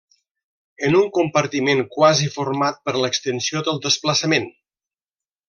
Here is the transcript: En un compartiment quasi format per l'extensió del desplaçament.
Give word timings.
En 0.87 0.95
un 0.99 1.03
compartiment 1.17 1.83
quasi 1.97 2.31
format 2.37 2.81
per 2.89 2.95
l'extensió 3.05 3.63
del 3.69 3.79
desplaçament. 3.85 4.51